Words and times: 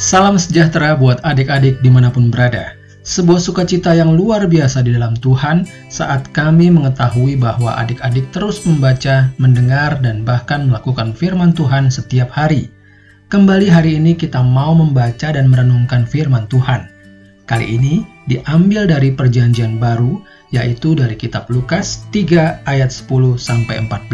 Salam 0.00 0.40
sejahtera 0.40 0.96
buat 0.96 1.20
adik-adik 1.28 1.84
di 1.84 1.92
mana 1.92 2.08
pun 2.08 2.32
berada. 2.32 2.72
Sebuah 3.04 3.36
sukacita 3.36 3.92
yang 3.92 4.16
luar 4.16 4.48
biasa 4.48 4.80
di 4.80 4.96
dalam 4.96 5.12
Tuhan 5.12 5.68
saat 5.92 6.24
kami 6.32 6.72
mengetahui 6.72 7.36
bahwa 7.36 7.76
adik-adik 7.76 8.32
terus 8.32 8.64
membaca, 8.64 9.28
mendengar, 9.36 10.00
dan 10.00 10.24
bahkan 10.24 10.72
melakukan 10.72 11.12
firman 11.12 11.52
Tuhan 11.52 11.92
setiap 11.92 12.32
hari. 12.32 12.72
Kembali 13.28 13.68
hari 13.68 14.00
ini 14.00 14.16
kita 14.16 14.40
mau 14.40 14.72
membaca 14.72 15.36
dan 15.36 15.52
merenungkan 15.52 16.08
firman 16.08 16.48
Tuhan. 16.48 16.88
Kali 17.44 17.68
ini 17.68 18.00
diambil 18.24 18.88
dari 18.88 19.12
perjanjian 19.12 19.76
baru, 19.76 20.16
yaitu 20.48 20.96
dari 20.96 21.12
kitab 21.12 21.44
Lukas 21.52 22.08
3 22.08 22.64
ayat 22.64 22.88
10 22.88 23.36
sampai 23.36 23.84
14. 23.84 24.08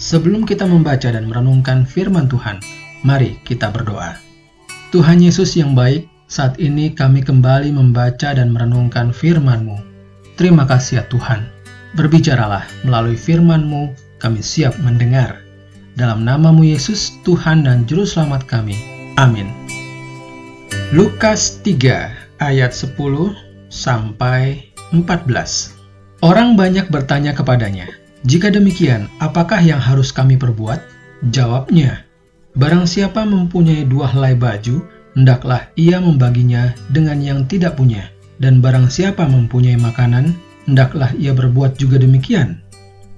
Sebelum 0.00 0.48
kita 0.48 0.64
membaca 0.64 1.12
dan 1.12 1.28
merenungkan 1.28 1.84
firman 1.84 2.32
Tuhan, 2.32 2.64
mari 3.04 3.36
kita 3.44 3.68
berdoa. 3.68 4.31
Tuhan 4.92 5.24
Yesus 5.24 5.56
yang 5.56 5.72
baik, 5.72 6.04
saat 6.28 6.60
ini 6.60 6.92
kami 6.92 7.24
kembali 7.24 7.72
membaca 7.72 8.36
dan 8.36 8.52
merenungkan 8.52 9.08
firman-Mu. 9.08 9.80
Terima 10.36 10.68
kasih 10.68 11.00
ya 11.00 11.04
Tuhan. 11.08 11.48
Berbicaralah 11.96 12.68
melalui 12.84 13.16
firman-Mu, 13.16 13.96
kami 14.20 14.44
siap 14.44 14.76
mendengar. 14.84 15.40
Dalam 15.96 16.28
namamu 16.28 16.68
Yesus, 16.68 17.16
Tuhan 17.24 17.64
dan 17.64 17.88
Juru 17.88 18.04
Selamat 18.04 18.44
kami. 18.44 18.76
Amin. 19.16 19.48
Lukas 20.92 21.56
3 21.64 22.44
ayat 22.44 22.76
10 22.76 22.92
sampai 23.72 24.60
14. 24.92 25.72
Orang 26.20 26.52
banyak 26.52 26.92
bertanya 26.92 27.32
kepadanya, 27.32 27.88
jika 28.28 28.52
demikian, 28.52 29.08
apakah 29.24 29.64
yang 29.64 29.80
harus 29.80 30.12
kami 30.12 30.36
perbuat? 30.36 30.84
Jawabnya, 31.32 32.04
barang 32.56 32.84
siapa 32.84 33.24
mempunyai 33.24 33.84
dua 33.88 34.10
helai 34.10 34.36
baju, 34.36 34.84
hendaklah 35.16 35.68
ia 35.76 36.00
membaginya 36.00 36.72
dengan 36.92 37.20
yang 37.20 37.44
tidak 37.48 37.76
punya. 37.76 38.08
Dan 38.42 38.58
barang 38.58 38.90
siapa 38.90 39.22
mempunyai 39.28 39.78
makanan, 39.78 40.34
hendaklah 40.66 41.14
ia 41.14 41.30
berbuat 41.30 41.78
juga 41.78 42.00
demikian. 42.00 42.58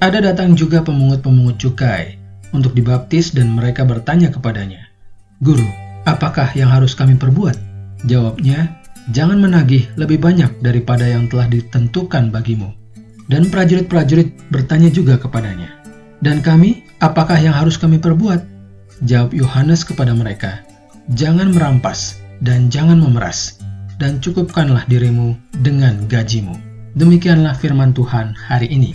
Ada 0.04 0.20
datang 0.20 0.52
juga 0.52 0.84
pemungut-pemungut 0.84 1.56
cukai 1.56 2.20
untuk 2.52 2.76
dibaptis 2.76 3.32
dan 3.32 3.48
mereka 3.56 3.88
bertanya 3.88 4.28
kepadanya, 4.28 4.84
Guru, 5.40 5.64
apakah 6.04 6.52
yang 6.52 6.68
harus 6.68 6.92
kami 6.92 7.16
perbuat? 7.16 7.56
Jawabnya, 8.04 8.84
jangan 9.16 9.40
menagih 9.40 9.88
lebih 9.96 10.20
banyak 10.20 10.60
daripada 10.60 11.08
yang 11.08 11.24
telah 11.32 11.48
ditentukan 11.48 12.28
bagimu 12.28 12.84
dan 13.28 13.48
prajurit-prajurit 13.48 14.52
bertanya 14.52 14.92
juga 14.92 15.16
kepadanya, 15.16 15.72
"Dan 16.20 16.44
kami, 16.44 16.84
apakah 17.00 17.40
yang 17.40 17.56
harus 17.56 17.80
kami 17.80 17.96
perbuat?" 17.96 18.53
Jawab 19.02 19.34
Yohanes 19.34 19.82
kepada 19.82 20.14
mereka, 20.14 20.62
"Jangan 21.18 21.50
merampas 21.50 22.22
dan 22.38 22.70
jangan 22.70 23.02
memeras, 23.02 23.58
dan 23.98 24.22
cukupkanlah 24.22 24.86
dirimu 24.86 25.34
dengan 25.66 26.06
gajimu." 26.06 26.54
Demikianlah 26.94 27.58
firman 27.58 27.90
Tuhan 27.90 28.38
hari 28.38 28.70
ini. 28.70 28.94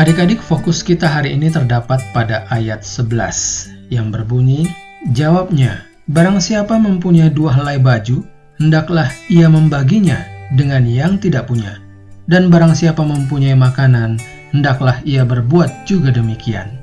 Adik-adik, 0.00 0.40
fokus 0.40 0.80
kita 0.80 1.04
hari 1.04 1.36
ini 1.36 1.52
terdapat 1.52 2.00
pada 2.16 2.48
ayat 2.48 2.80
11 2.80 3.68
yang 3.92 4.08
berbunyi, 4.08 4.64
"Jawabnya, 5.12 5.84
barang 6.08 6.40
siapa 6.40 6.80
mempunyai 6.80 7.28
dua 7.28 7.52
helai 7.60 7.76
baju, 7.76 8.24
hendaklah 8.56 9.12
ia 9.28 9.52
membaginya 9.52 10.16
dengan 10.56 10.88
yang 10.88 11.20
tidak 11.20 11.52
punya. 11.52 11.76
Dan 12.24 12.48
barang 12.48 12.72
siapa 12.72 13.04
mempunyai 13.04 13.52
makanan, 13.52 14.16
hendaklah 14.56 14.96
ia 15.04 15.28
berbuat 15.28 15.84
juga 15.84 16.14
demikian. 16.14 16.79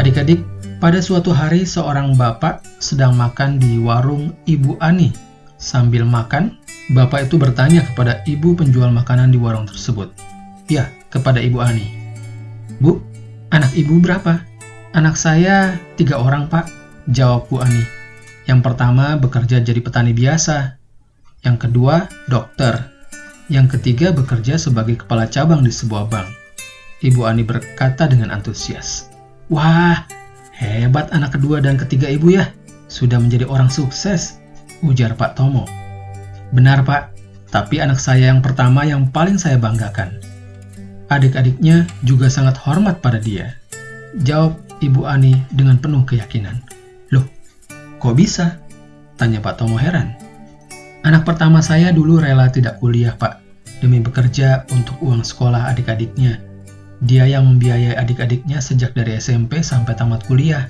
Adik-adik, 0.00 0.40
pada 0.80 0.96
suatu 1.04 1.28
hari 1.28 1.68
seorang 1.68 2.16
bapak 2.16 2.64
sedang 2.80 3.12
makan 3.20 3.60
di 3.60 3.76
warung 3.76 4.32
Ibu 4.48 4.80
Ani. 4.80 5.12
Sambil 5.60 6.08
makan, 6.08 6.56
bapak 6.96 7.28
itu 7.28 7.36
bertanya 7.36 7.84
kepada 7.84 8.24
ibu 8.24 8.56
penjual 8.56 8.88
makanan 8.88 9.28
di 9.28 9.36
warung 9.36 9.68
tersebut. 9.68 10.08
Ya, 10.72 10.88
kepada 11.12 11.36
Ibu 11.44 11.60
Ani. 11.60 11.84
Bu, 12.80 12.96
anak 13.52 13.76
ibu 13.76 14.00
berapa? 14.00 14.40
Anak 14.96 15.20
saya 15.20 15.76
tiga 16.00 16.16
orang, 16.16 16.48
Pak. 16.48 16.64
Jawab 17.12 17.52
Bu 17.52 17.60
Ani. 17.60 17.84
Yang 18.48 18.72
pertama 18.72 19.20
bekerja 19.20 19.60
jadi 19.60 19.84
petani 19.84 20.16
biasa, 20.16 20.80
yang 21.44 21.60
kedua 21.60 22.08
dokter, 22.24 22.88
yang 23.52 23.68
ketiga 23.68 24.16
bekerja 24.16 24.56
sebagai 24.56 25.04
kepala 25.04 25.28
cabang 25.28 25.60
di 25.60 25.68
sebuah 25.68 26.08
bank. 26.08 26.32
Ibu 27.04 27.20
Ani 27.28 27.44
berkata 27.44 28.08
dengan 28.08 28.32
antusias, 28.32 29.09
Wah, 29.50 30.06
hebat 30.54 31.10
anak 31.10 31.34
kedua 31.34 31.58
dan 31.58 31.74
ketiga 31.74 32.06
ibu 32.06 32.30
ya, 32.30 32.54
sudah 32.86 33.18
menjadi 33.18 33.50
orang 33.50 33.66
sukses, 33.66 34.38
ujar 34.86 35.18
Pak 35.18 35.34
Tomo. 35.34 35.66
Benar 36.54 36.86
Pak, 36.86 37.10
tapi 37.50 37.82
anak 37.82 37.98
saya 37.98 38.30
yang 38.30 38.46
pertama 38.46 38.86
yang 38.86 39.10
paling 39.10 39.42
saya 39.42 39.58
banggakan. 39.58 40.22
Adik-adiknya 41.10 41.82
juga 42.06 42.30
sangat 42.30 42.54
hormat 42.62 43.02
pada 43.02 43.18
dia. 43.18 43.58
Jawab 44.22 44.54
Ibu 44.78 45.02
Ani 45.02 45.34
dengan 45.50 45.82
penuh 45.82 46.06
keyakinan. 46.06 46.62
Loh, 47.10 47.26
kok 47.98 48.14
bisa? 48.14 48.62
Tanya 49.18 49.42
Pak 49.42 49.58
Tomo 49.58 49.74
heran. 49.74 50.14
Anak 51.02 51.26
pertama 51.26 51.58
saya 51.58 51.90
dulu 51.90 52.22
rela 52.22 52.46
tidak 52.54 52.78
kuliah, 52.78 53.18
Pak, 53.18 53.42
demi 53.82 53.98
bekerja 53.98 54.62
untuk 54.70 54.94
uang 55.02 55.26
sekolah 55.26 55.74
adik-adiknya. 55.74 56.49
Dia 57.00 57.24
yang 57.24 57.48
membiayai 57.48 57.96
adik-adiknya 57.96 58.60
sejak 58.60 58.92
dari 58.92 59.16
SMP 59.16 59.64
sampai 59.64 59.96
tamat 59.96 60.28
kuliah. 60.28 60.68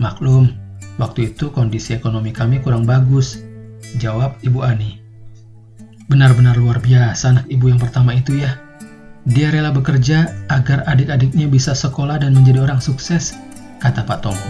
Maklum, 0.00 0.48
waktu 0.96 1.36
itu 1.36 1.52
kondisi 1.52 1.92
ekonomi 1.92 2.32
kami 2.32 2.64
kurang 2.64 2.88
bagus, 2.88 3.44
jawab 4.00 4.40
Ibu 4.40 4.64
Ani. 4.64 4.96
Benar-benar 6.08 6.56
luar 6.56 6.80
biasa 6.80 7.36
anak 7.36 7.46
ibu 7.52 7.68
yang 7.68 7.76
pertama 7.76 8.16
itu 8.16 8.40
ya. 8.40 8.56
Dia 9.28 9.52
rela 9.52 9.68
bekerja 9.68 10.48
agar 10.48 10.88
adik-adiknya 10.88 11.52
bisa 11.52 11.76
sekolah 11.76 12.24
dan 12.24 12.32
menjadi 12.32 12.64
orang 12.64 12.80
sukses, 12.80 13.36
kata 13.84 14.08
Pak 14.08 14.24
Tomo. 14.24 14.48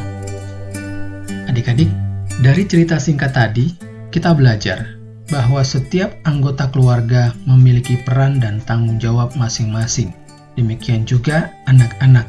Adik-adik, 1.51 1.91
dari 2.39 2.63
cerita 2.63 3.03
singkat 3.03 3.35
tadi, 3.35 3.75
kita 4.15 4.39
belajar 4.39 4.95
bahwa 5.35 5.67
setiap 5.67 6.15
anggota 6.23 6.71
keluarga 6.71 7.35
memiliki 7.43 7.99
peran 8.07 8.39
dan 8.39 8.63
tanggung 8.63 9.03
jawab 9.03 9.35
masing-masing. 9.35 10.15
Demikian 10.59 11.07
juga 11.07 11.55
anak-anak 11.71 12.27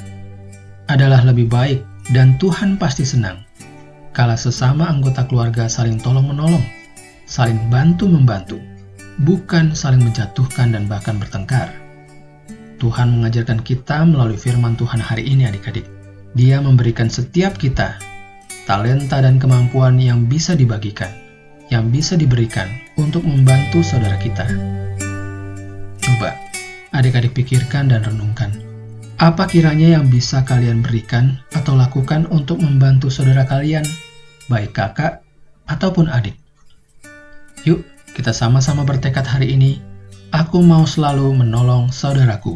adalah 0.85 1.25
lebih 1.25 1.49
baik 1.49 1.81
dan 2.13 2.37
Tuhan 2.37 2.77
pasti 2.77 3.01
senang 3.01 3.41
kalau 4.13 4.37
sesama 4.37 4.85
anggota 4.85 5.25
keluarga 5.25 5.65
saling 5.65 5.97
tolong-menolong, 5.97 6.61
saling 7.25 7.57
bantu-membantu, 7.73 8.61
bukan 9.25 9.73
saling 9.73 10.05
menjatuhkan 10.05 10.77
dan 10.77 10.85
bahkan 10.85 11.17
bertengkar. 11.17 11.73
Tuhan 12.77 13.17
mengajarkan 13.17 13.65
kita 13.65 14.05
melalui 14.05 14.37
firman 14.37 14.77
Tuhan 14.77 15.01
hari 15.01 15.25
ini 15.25 15.49
adik-adik. 15.49 15.89
Dia 16.37 16.61
memberikan 16.61 17.09
setiap 17.09 17.57
kita 17.57 17.97
talenta 18.69 19.25
dan 19.25 19.41
kemampuan 19.41 19.97
yang 19.97 20.29
bisa 20.29 20.53
dibagikan 20.53 21.09
yang 21.69 21.93
bisa 21.93 22.17
diberikan 22.17 22.65
untuk 22.97 23.21
membantu 23.21 23.85
saudara 23.85 24.17
kita. 24.17 24.45
Coba 26.01 26.48
adik-adik 26.99 27.31
pikirkan 27.31 27.87
dan 27.87 28.03
renungkan. 28.03 28.51
Apa 29.19 29.47
kiranya 29.47 29.99
yang 29.99 30.11
bisa 30.11 30.43
kalian 30.43 30.83
berikan 30.83 31.39
atau 31.55 31.75
lakukan 31.75 32.27
untuk 32.27 32.59
membantu 32.59 33.07
saudara 33.07 33.47
kalian, 33.47 33.83
baik 34.51 34.75
kakak 34.75 35.23
ataupun 35.67 36.11
adik? 36.11 36.35
Yuk, 37.63 37.83
kita 38.15 38.35
sama-sama 38.35 38.83
bertekad 38.83 39.23
hari 39.23 39.55
ini. 39.55 39.79
Aku 40.35 40.61
mau 40.63 40.83
selalu 40.87 41.35
menolong 41.35 41.91
saudaraku. 41.91 42.55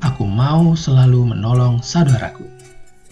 Aku 0.00 0.24
mau 0.24 0.72
selalu 0.72 1.36
menolong 1.36 1.82
saudaraku. 1.84 2.46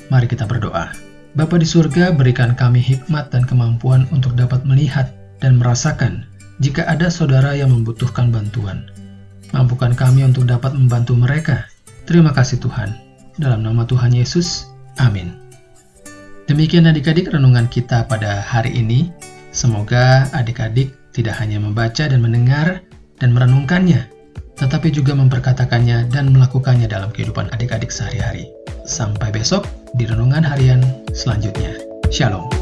Mari 0.08 0.30
kita 0.30 0.46
berdoa. 0.46 0.94
Bapa 1.36 1.60
di 1.60 1.68
surga, 1.68 2.16
berikan 2.16 2.56
kami 2.56 2.80
hikmat 2.80 3.28
dan 3.28 3.44
kemampuan 3.44 4.08
untuk 4.14 4.32
dapat 4.32 4.64
melihat 4.64 5.12
dan 5.44 5.60
merasakan 5.60 6.24
jika 6.64 6.88
ada 6.88 7.12
saudara 7.12 7.52
yang 7.52 7.68
membutuhkan 7.68 8.32
bantuan. 8.32 8.88
Mampukan 9.54 9.94
kami 9.94 10.26
untuk 10.26 10.48
dapat 10.48 10.74
membantu 10.74 11.14
mereka. 11.14 11.68
Terima 12.06 12.30
kasih 12.34 12.58
Tuhan. 12.62 12.94
Dalam 13.36 13.62
nama 13.62 13.84
Tuhan 13.84 14.14
Yesus, 14.14 14.70
amin. 14.96 15.34
Demikian 16.46 16.86
adik-adik 16.86 17.28
renungan 17.30 17.66
kita 17.66 18.06
pada 18.06 18.40
hari 18.40 18.72
ini. 18.78 19.10
Semoga 19.50 20.30
adik-adik 20.30 20.94
tidak 21.10 21.36
hanya 21.42 21.58
membaca 21.58 22.06
dan 22.06 22.22
mendengar 22.22 22.80
dan 23.18 23.34
merenungkannya, 23.34 24.06
tetapi 24.54 24.92
juga 24.94 25.16
memperkatakannya 25.16 26.08
dan 26.08 26.30
melakukannya 26.30 26.86
dalam 26.86 27.10
kehidupan 27.10 27.50
adik-adik 27.50 27.90
sehari-hari. 27.90 28.48
Sampai 28.86 29.34
besok 29.34 29.66
di 29.98 30.06
renungan 30.06 30.46
harian 30.46 30.80
selanjutnya. 31.10 31.74
Shalom. 32.14 32.55